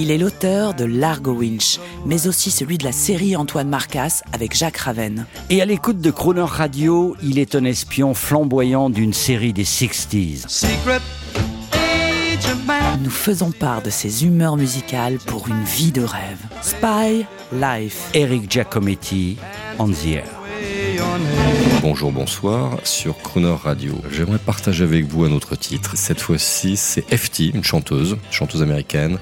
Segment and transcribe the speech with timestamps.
[0.00, 4.54] Il est l'auteur de Largo Winch, mais aussi celui de la série Antoine Marcas avec
[4.54, 5.26] Jacques Raven.
[5.50, 10.66] Et à l'écoute de Croner Radio, il est un espion flamboyant d'une série des 60s.
[13.02, 16.40] Nous faisons part de ses humeurs musicales pour une vie de rêve.
[16.60, 18.10] Spy Life.
[18.14, 19.36] Eric Giacometti,
[19.78, 21.53] On the Air.
[21.86, 23.92] Bonjour, bonsoir sur Crooner Radio.
[24.10, 25.98] J'aimerais partager avec vous un autre titre.
[25.98, 29.18] Cette fois-ci, c'est FT, une chanteuse, chanteuse américaine,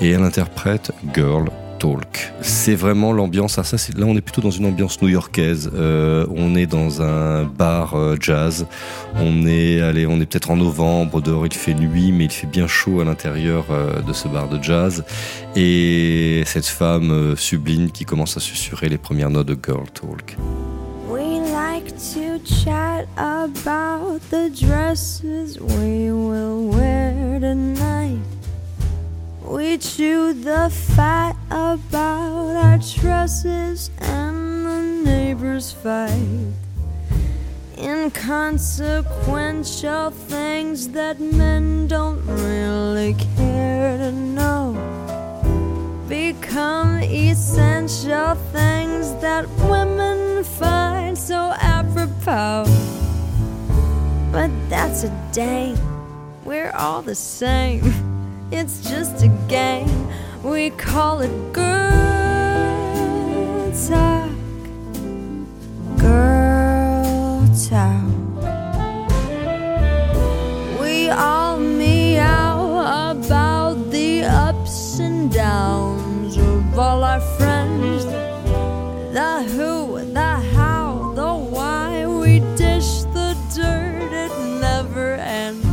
[0.00, 1.50] et elle interprète Girl
[1.80, 2.32] Talk.
[2.42, 3.58] C'est vraiment l'ambiance.
[3.58, 3.62] Ah,
[3.96, 5.68] là, on est plutôt dans une ambiance new-yorkaise.
[5.74, 8.68] Euh, on est dans un bar euh, jazz.
[9.16, 11.20] On est, allez, on est peut-être en novembre.
[11.20, 14.48] Dehors, il fait nuit, mais il fait bien chaud à l'intérieur euh, de ce bar
[14.48, 15.04] de jazz.
[15.56, 20.36] Et cette femme sublime qui commence à susurrer les premières notes de Girl Talk.
[21.98, 28.20] To chat about the dresses we will wear tonight.
[29.42, 36.52] We chew the fat about our tresses and the neighbors fight.
[37.78, 44.74] Inconsequential things that men don't really care to know
[46.08, 50.75] become essential things that women find
[52.26, 52.70] apropos.
[54.32, 55.74] But that's a day,
[56.44, 57.92] we're all the same.
[58.50, 60.08] It's just a game,
[60.42, 61.72] we call it girl
[63.88, 64.30] talk.
[65.98, 68.02] Girl talk.
[70.80, 78.04] We all meow about the ups and downs of all our friends.
[79.12, 79.95] The who,
[82.26, 85.64] We dish the dirt, it never ends.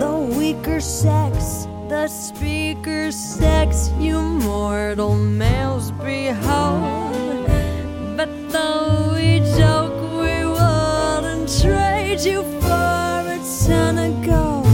[0.00, 7.46] The weaker sex, the speaker sex, you mortal males behold.
[8.16, 14.66] But though we joke, we wouldn't trade you for a ton of gold.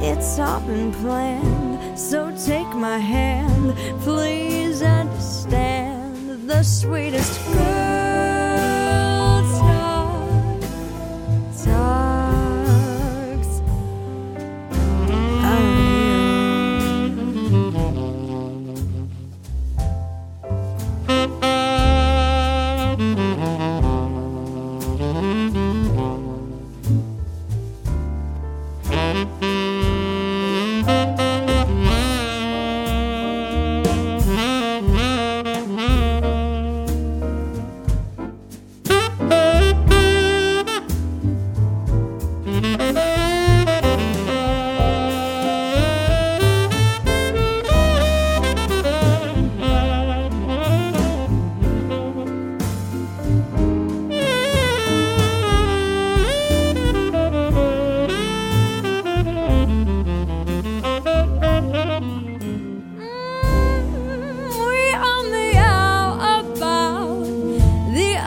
[0.00, 3.74] It's all been planned, so take my hand.
[4.02, 8.31] Please understand the sweetest girl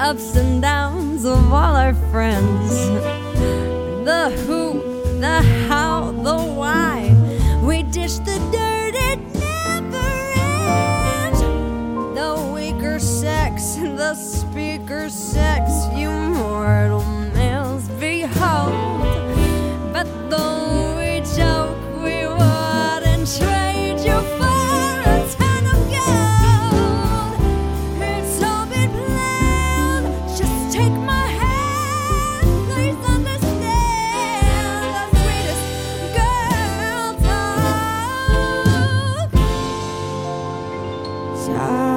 [0.05, 2.69] ups and downs of all our friends.
[4.05, 4.79] The who,
[5.19, 7.11] the how, the why.
[7.63, 10.07] We dish the dirt, it never
[10.37, 11.41] ends.
[12.19, 16.24] The weaker sex, the speaker sex, you
[41.45, 41.94] side